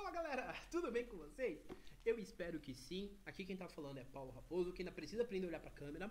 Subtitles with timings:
[0.00, 1.60] Fala galera, tudo bem com vocês?
[2.06, 3.14] Eu espero que sim.
[3.26, 6.10] Aqui quem tá falando é Paulo Raposo, que ainda precisa aprender a olhar pra câmera.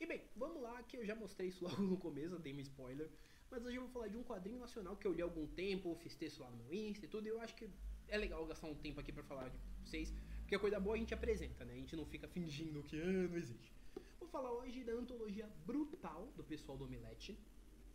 [0.00, 3.08] E bem, vamos lá, que eu já mostrei isso logo no começo, dei um spoiler.
[3.48, 5.94] Mas hoje eu vou falar de um quadrinho nacional que eu li há algum tempo,
[6.02, 7.70] fiz texto lá no meu Insta e tudo, e eu acho que
[8.08, 10.98] é legal gastar um tempo aqui pra falar de vocês, porque a coisa boa a
[10.98, 11.74] gente apresenta, né?
[11.74, 13.72] A gente não fica fingindo que ah, não existe.
[14.18, 17.38] Vou falar hoje da antologia brutal do pessoal do Omelete,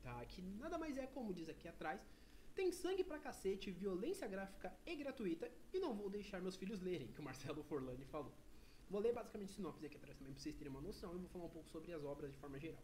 [0.02, 0.24] tá?
[0.24, 2.00] Que nada mais é, como diz aqui atrás,
[2.58, 7.08] tem sangue pra cacete, violência gráfica e gratuita, e não vou deixar meus filhos lerem,
[7.10, 8.34] que o Marcelo Forlani falou.
[8.90, 11.46] Vou ler basicamente sinopse aqui atrás também pra vocês terem uma noção e vou falar
[11.46, 12.82] um pouco sobre as obras de forma geral.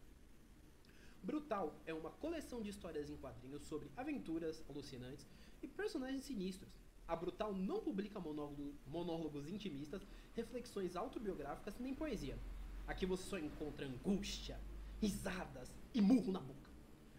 [1.24, 5.26] Brutal é uma coleção de histórias em quadrinhos sobre aventuras alucinantes
[5.60, 6.70] e personagens sinistros.
[7.08, 12.38] A Brutal não publica monólogo, monólogos intimistas, reflexões autobiográficas nem poesia.
[12.86, 14.60] Aqui você só encontra angústia,
[15.00, 16.70] risadas e murro na boca.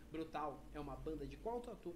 [0.10, 1.94] Brutal é uma banda de quatro, ator,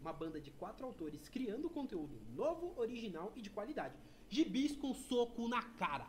[0.00, 3.94] uma banda de quatro autores criando conteúdo novo, original e de qualidade.
[4.28, 6.08] Gibis com soco na cara.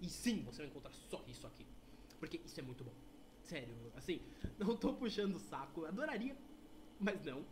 [0.00, 1.66] E sim, você vai encontrar só isso aqui.
[2.18, 2.92] Porque isso é muito bom.
[3.44, 4.20] Sério, assim,
[4.58, 6.36] não tô puxando o saco, adoraria,
[6.98, 7.44] mas não.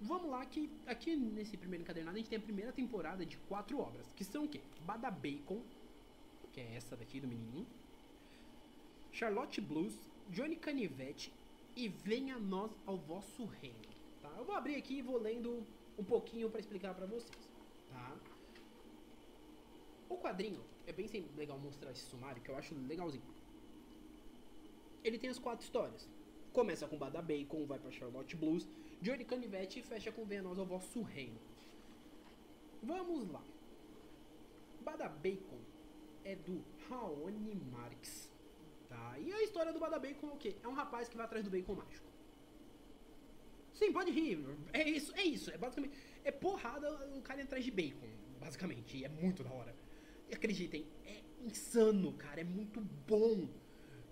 [0.00, 3.78] Vamos lá que aqui nesse primeiro encadernado a gente tem a primeira temporada de quatro
[3.78, 4.60] obras, que são o quê?
[4.84, 5.62] Bada Bacon,
[6.52, 7.66] que é essa daqui do menininho.
[9.12, 9.94] Charlotte Blues,
[10.28, 11.32] Johnny Canivete
[11.76, 13.93] e Venha Nós ao Vosso Reino.
[14.24, 14.32] Tá?
[14.38, 15.62] Eu vou abrir aqui e vou lendo
[15.98, 17.50] um pouquinho para explicar para vocês.
[17.90, 18.16] Tá?
[20.08, 23.22] O quadrinho, é bem legal mostrar esse sumário, que eu acho legalzinho.
[25.04, 26.08] Ele tem as quatro histórias.
[26.54, 28.66] Começa com Bada Bacon, vai para Charlotte Blues,
[29.02, 31.38] Johnny Canivete e fecha com Venha Nós ao Vosso Reino.
[32.82, 33.42] Vamos lá.
[34.80, 35.60] Bada Bacon
[36.24, 38.30] é do Raoni Marx.
[38.88, 39.18] Tá?
[39.18, 40.56] E a história do Bada Bacon é o quê?
[40.62, 42.13] É um rapaz que vai atrás do bacon mágico.
[43.74, 44.38] Sim, pode rir.
[44.72, 45.50] É isso, é isso.
[45.50, 45.96] É basicamente.
[46.24, 48.08] É porrada um cara atrás de bacon,
[48.40, 48.96] basicamente.
[48.96, 49.74] E é muito da hora.
[50.30, 52.40] E acreditem, é insano, cara.
[52.40, 53.48] É muito bom.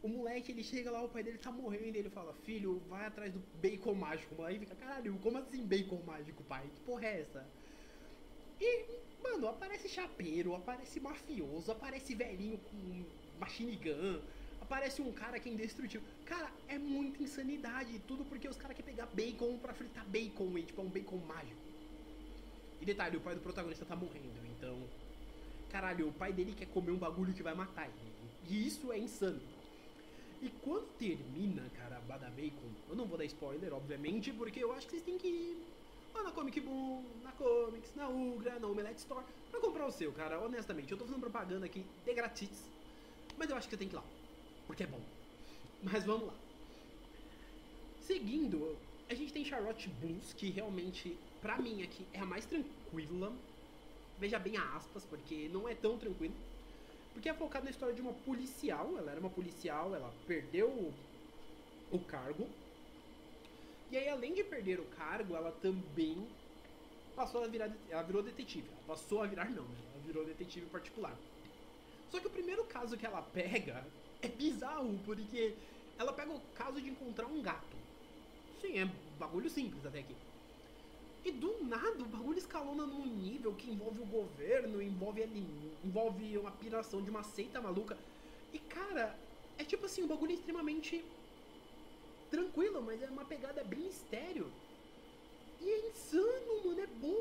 [0.03, 3.07] O moleque, ele chega lá, o pai dele tá morrendo, e ele fala, filho, vai
[3.07, 4.35] atrás do bacon mágico.
[4.35, 6.69] O moleque fica, caralho, como assim bacon mágico, pai?
[6.69, 7.47] Que porra é essa?
[8.61, 8.85] E,
[9.23, 13.05] mano, aparece chapeiro, aparece mafioso, aparece velhinho com
[13.39, 14.21] machine gun,
[14.73, 16.07] aparece um cara que é indestrutível.
[16.25, 17.99] Cara, é muita insanidade.
[18.09, 21.19] Tudo porque os caras querem pegar bacon pra fritar bacon, e tipo, é um bacon
[21.19, 21.61] mágico.
[22.81, 24.77] E detalhe, o pai do protagonista tá morrendo, então.
[25.71, 28.13] Caralho, o pai dele quer comer um bagulho que vai matar ele.
[28.49, 29.41] E isso é insano.
[30.41, 34.87] E quando termina, cara, Bada Bacon, eu não vou dar spoiler, obviamente, porque eu acho
[34.87, 35.67] que vocês têm que ir
[36.13, 40.11] lá na Comic Boom, na Comics, na Ugra, na Omelette Store, pra comprar o seu,
[40.13, 40.41] cara.
[40.41, 42.69] Honestamente, eu tô fazendo propaganda aqui de grátis,
[43.39, 44.05] mas eu acho que você tem que ir lá,
[44.67, 45.01] porque é bom.
[45.83, 46.35] Mas vamos lá.
[48.01, 48.77] Seguindo,
[49.09, 53.33] a gente tem Charlotte Blues, que realmente, pra mim aqui, é a mais tranquila.
[54.19, 56.35] Veja bem a aspas, porque não é tão tranquilo.
[57.13, 58.97] Porque é focado na história de uma policial.
[58.97, 60.95] Ela era uma policial, ela perdeu o,
[61.91, 62.49] o cargo.
[63.91, 66.27] E aí, além de perder o cargo, ela também
[67.15, 67.71] passou a virar.
[67.91, 68.69] Ela virou detetive.
[68.69, 69.79] Ela passou a virar, não, né?
[69.93, 71.17] Ela virou detetive particular.
[72.11, 73.87] Só que o primeiro caso que ela pega
[74.23, 75.55] é bizarro, porque
[75.99, 77.77] ela pega o caso de encontrar um gato.
[78.61, 80.15] Sim, é bagulho simples até aqui.
[81.25, 85.23] E do nada o bagulho escalona num nível que envolve o governo, envolve
[85.85, 87.97] envolve uma piração de uma seita maluca.
[88.53, 89.17] E cara,
[89.59, 91.05] é tipo assim, o bagulho é extremamente
[92.31, 94.51] tranquilo, mas é uma pegada bem mistério.
[95.61, 97.15] E é insano, mano, é bom.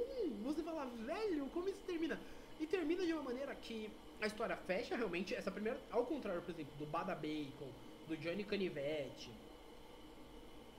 [0.46, 2.20] Você fala, velho, como isso termina?
[2.62, 3.90] E termina de uma maneira que
[4.22, 5.34] a história fecha realmente.
[5.34, 7.68] Essa primeira, ao contrário, por exemplo, do Bada Bacon,
[8.08, 9.32] do Johnny Canivete,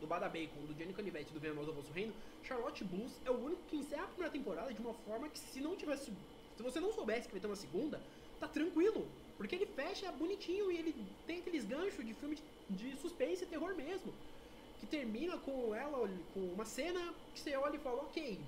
[0.00, 3.62] do Bada Bacon, do Johnny Canivete do Venenoso Vosso Reino, Charlotte Blues é o único
[3.68, 6.12] que encerra a primeira temporada de uma forma que se não tivesse.
[6.56, 8.00] Se você não soubesse que vai ter uma segunda,
[8.38, 9.04] tá tranquilo.
[9.36, 10.94] Porque ele fecha bonitinho e ele
[11.26, 12.38] tem aqueles ganchos de filme
[12.70, 14.14] de, de suspense e terror mesmo.
[14.78, 18.40] Que termina com ela, com uma cena que você olha e fala, ok,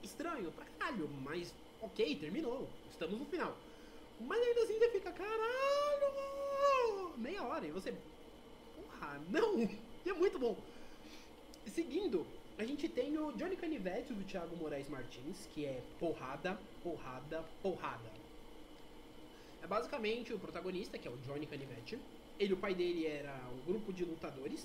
[0.00, 1.52] estranho pra caralho, mas
[1.86, 3.56] ok, terminou, estamos no final.
[4.20, 6.12] Mas ainda assim você fica, caralho,
[7.16, 7.94] meia hora, e você,
[8.74, 10.56] porra, não, e é muito bom.
[11.66, 12.26] Seguindo,
[12.58, 18.10] a gente tem o Johnny Canivete do Thiago Moraes Martins, que é porrada, porrada, porrada.
[19.62, 21.98] É basicamente o protagonista, que é o Johnny Canivete.
[22.38, 24.64] Ele, o pai dele era um grupo de lutadores.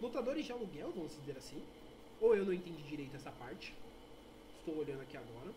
[0.00, 1.62] Lutadores de aluguel, vamos dizer assim.
[2.20, 3.74] Ou eu não entendi direito essa parte.
[4.66, 5.52] Estou olhando aqui agora.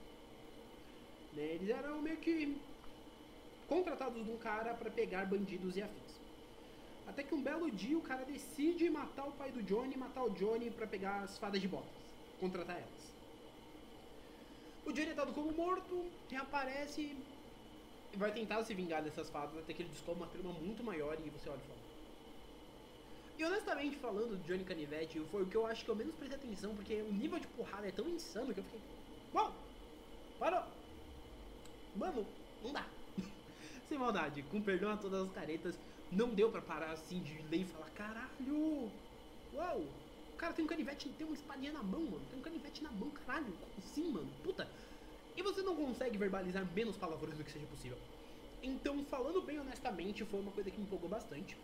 [1.31, 2.57] Né, eles eram meio que
[3.69, 6.19] contratados de um cara para pegar bandidos e afins.
[7.07, 10.23] Até que um belo dia o cara decide matar o pai do Johnny e matar
[10.23, 11.87] o Johnny para pegar as fadas de botas.
[12.37, 13.15] Contratar elas.
[14.85, 17.01] O Johnny é dado como morto, reaparece
[18.11, 21.17] e vai tentar se vingar dessas fadas até que ele descobre uma trama muito maior
[21.25, 21.86] e você olha e fala.
[23.37, 26.75] E honestamente falando, Johnny Canivete foi o que eu acho que eu menos prestei atenção,
[26.75, 28.81] porque o nível de porrada é tão insano que eu fiquei.
[29.31, 29.53] Uau!
[30.39, 30.63] Parou!
[31.93, 32.25] Mano,
[32.63, 32.89] não dá.
[33.87, 35.79] Sem maldade, com perdão a todas as caretas,
[36.09, 38.91] não deu pra parar assim de ler e falar, caralho!
[39.53, 39.81] Uau!
[40.33, 42.25] O cara tem um canivete, tem uma espadinha na mão, mano.
[42.25, 43.53] Tem um canivete na mão, caralho.
[43.59, 44.31] Como assim, mano?
[44.43, 44.67] Puta.
[45.35, 47.99] E você não consegue verbalizar menos palavrões do que seja possível.
[48.63, 51.55] Então, falando bem honestamente, foi uma coisa que me empolgou bastante.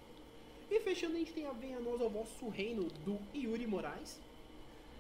[0.73, 4.19] E fechando, a gente tem a Venha Nós ao Vosso Reino, do Yuri Moraes.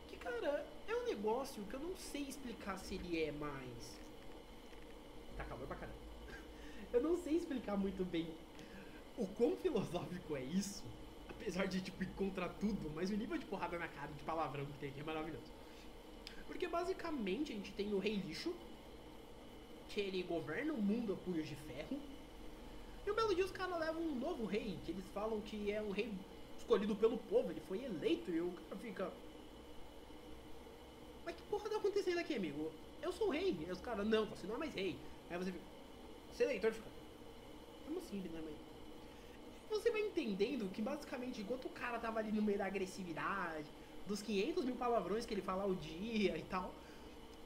[0.07, 3.99] Que, cara, é um negócio que eu não sei explicar se ele é mais...
[5.35, 5.97] Tá calor pra caramba.
[6.93, 8.27] Eu não sei explicar muito bem
[9.17, 10.83] o quão filosófico é isso.
[11.27, 14.77] Apesar de, tipo, encontrar tudo, mas o nível de porrada na cara, de palavrão que
[14.77, 15.51] tem aqui é maravilhoso.
[16.45, 18.53] Porque, basicamente, a gente tem o Rei Lixo,
[19.89, 21.99] que ele governa o mundo a punhos de ferro.
[23.05, 24.77] E um belo dia os caras levam um novo rei,
[25.13, 26.11] falam que é um rei
[26.57, 29.11] escolhido pelo povo, ele foi eleito, e o cara fica.
[31.25, 32.71] Mas que porra tá acontecendo aqui, amigo?
[33.01, 33.57] Eu sou o rei.
[33.67, 34.95] E os caras, não, você não é mais rei.
[35.29, 35.63] Aí você fica.
[36.31, 36.89] Você é eleitor fica.
[37.85, 38.57] Como assim, ele não é mais.
[39.69, 43.67] Você vai entendendo que basicamente, enquanto o cara tava ali no meio da agressividade,
[44.05, 46.73] dos 500 mil palavrões que ele fala ao dia e tal,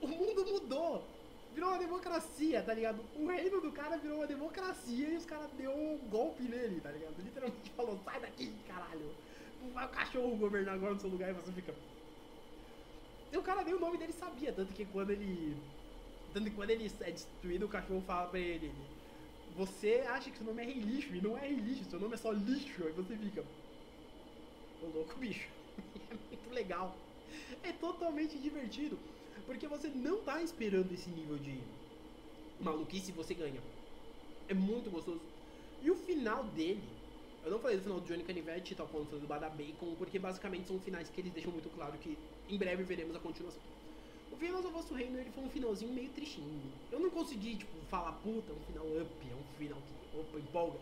[0.02, 1.04] o mundo mudou
[1.58, 3.04] virou uma democracia, tá ligado?
[3.16, 6.92] O reino do cara virou uma democracia e os caras deu um golpe nele, tá
[6.92, 7.16] ligado?
[7.18, 9.12] Literalmente falou, sai daqui, caralho.
[9.64, 11.74] Não vai o cachorro governar agora no seu lugar e você fica.
[13.34, 15.58] E o cara nem o nome dele sabia, tanto que quando ele.
[16.32, 18.72] Tanto que quando ele é destruído, o cachorro fala pra ele.
[19.56, 22.14] Você acha que seu nome é rei lixo e não é rei lixo, seu nome
[22.14, 22.86] é só lixo.
[22.86, 23.44] Aí você fica.
[24.84, 25.50] Ô louco bicho.
[26.12, 26.96] é muito legal.
[27.64, 29.00] É totalmente divertido.
[29.46, 31.60] Porque você não tá esperando esse nível de
[32.60, 33.62] maluquice você ganha.
[34.48, 35.22] É muito gostoso.
[35.82, 36.84] E o final dele,
[37.44, 40.68] eu não falei do final do Johnny Canivete, tal quanto do Bada Bacon, porque basicamente
[40.68, 42.18] são finais que eles deixam muito claro que
[42.50, 43.62] em breve veremos a continuação.
[44.32, 46.72] O final do Vosso Reino ele foi um finalzinho meio tristinho.
[46.92, 50.40] Eu não consegui, tipo, falar, puta, é um final up, é um final que, opa,
[50.40, 50.80] empolga.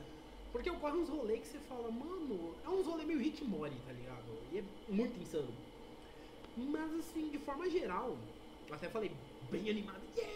[0.52, 3.92] Porque ocorre uns rolês que você fala, mano, é uns rolês meio Rick Mori, tá
[3.92, 4.26] ligado?
[4.52, 5.54] E é muito insano.
[6.56, 8.18] Mas assim, de forma geral,
[8.74, 9.12] até falei
[9.52, 10.34] bem animado, yeah!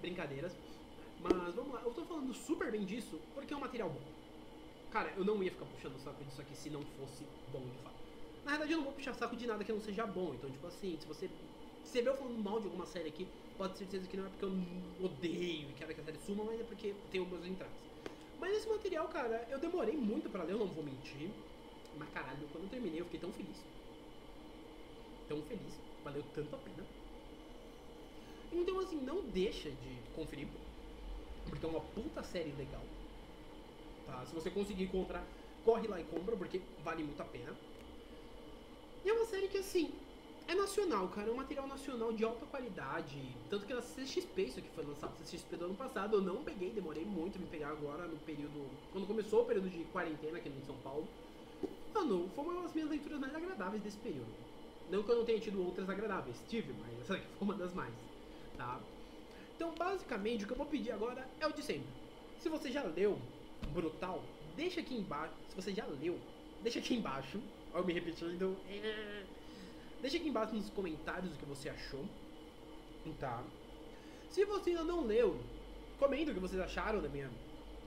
[0.00, 0.52] Brincadeiras.
[1.20, 4.00] Mas vamos lá, eu tô falando super bem disso porque é um material bom.
[4.90, 7.82] Cara, eu não ia ficar puxando o saco disso aqui se não fosse bom de
[7.82, 7.96] fato.
[8.44, 10.34] Na verdade, eu não vou puxar saco de nada que não seja bom.
[10.34, 11.30] Então, tipo assim, se você.
[11.84, 13.26] Se você vê eu falando mal de alguma série aqui,
[13.56, 16.44] pode ter certeza que não é porque eu odeio e quero que a série suma,
[16.44, 17.74] mas é porque tem algumas entradas.
[18.40, 21.30] Mas esse material, cara, eu demorei muito pra ler, eu não vou mentir.
[21.98, 23.56] Mas caralho, quando eu terminei, eu fiquei tão feliz.
[25.28, 25.78] Tão feliz.
[26.04, 26.84] Valeu tanto a pena.
[28.52, 30.46] Então, assim, não deixa de conferir,
[31.48, 32.82] porque é uma puta série legal.
[34.06, 34.24] Tá?
[34.26, 35.24] Se você conseguir encontrar,
[35.64, 37.54] corre lá e compra, porque vale muito a pena.
[39.04, 39.90] E é uma série que, assim,
[40.46, 41.28] é nacional, cara.
[41.28, 43.18] É um material nacional de alta qualidade.
[43.48, 46.44] Tanto que na CXP, isso aqui foi lançado na CXP do ano passado, eu não
[46.44, 48.68] peguei, demorei muito me pegar agora no período.
[48.92, 51.06] Quando começou o período de quarentena aqui em São Paulo.
[51.94, 54.32] Mano, foi uma das minhas leituras mais agradáveis desse período.
[54.90, 57.72] Não que eu não tenha tido outras agradáveis, tive, mas essa aqui foi uma das
[57.72, 57.94] mais
[58.56, 58.80] tá?
[59.56, 61.88] Então, basicamente, o que eu vou pedir agora é o de sempre.
[62.38, 63.18] Se você já leu
[63.70, 64.22] Brutal,
[64.56, 65.34] deixa aqui embaixo.
[65.48, 66.18] Se você já leu,
[66.62, 67.40] deixa aqui embaixo.
[67.72, 68.56] Olha eu me repetindo.
[68.68, 69.24] É,
[70.00, 72.04] deixa aqui embaixo nos comentários o que você achou.
[73.18, 73.42] Tá?
[74.30, 75.40] Se você ainda não leu,
[75.98, 77.30] comenta o que vocês acharam da minha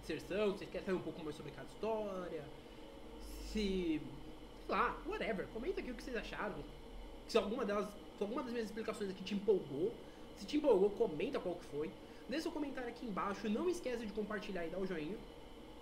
[0.02, 0.52] inserção.
[0.52, 2.44] Se vocês querem saber um pouco mais sobre cada história.
[3.52, 4.02] Se.
[4.66, 5.48] Sei lá, whatever.
[5.54, 6.56] Comenta aqui o que vocês acharam.
[7.28, 7.88] Se alguma delas.
[8.18, 9.94] Se alguma das minhas explicações aqui te empolgou.
[10.38, 11.92] Se te empolgou, comenta qual que foi.
[12.28, 13.50] Deixa seu comentário aqui embaixo.
[13.50, 15.18] Não esqueça de compartilhar e dar o joinha.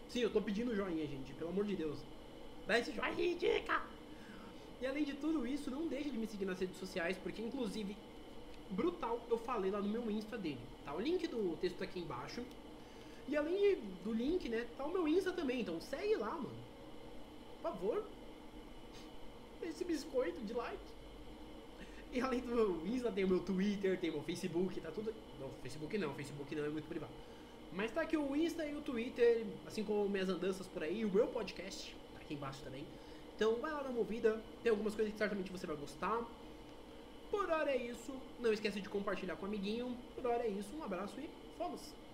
[0.09, 1.33] Sim, eu tô pedindo joinha, gente.
[1.33, 1.99] Pelo amor de Deus.
[2.67, 3.81] Dá esse joinha, dica!
[4.81, 7.95] E além de tudo isso, não deixe de me seguir nas redes sociais, porque inclusive,
[8.69, 10.59] brutal, eu falei lá no meu Insta dele.
[10.83, 12.43] Tá o link do texto tá aqui embaixo.
[13.27, 15.61] E além de, do link, né, tá o meu Insta também.
[15.61, 16.51] Então segue lá, mano.
[17.61, 18.03] Por favor.
[19.61, 20.83] Esse biscoito de like.
[22.13, 25.11] E além do Insta, tem o meu Twitter, tem o meu Facebook, tá tudo.
[25.39, 27.11] Não, Facebook não, Facebook não é muito privado.
[27.71, 31.11] Mas tá aqui o Insta e o Twitter, assim como minhas andanças por aí, o
[31.11, 32.85] meu podcast, tá aqui embaixo também.
[33.35, 36.23] Então vai lá dar uma ouvida, tem algumas coisas que certamente você vai gostar.
[37.31, 39.97] Por hora é isso, não esquece de compartilhar com o amiguinho.
[40.13, 41.27] Por hora é isso, um abraço e
[41.57, 41.95] fomos!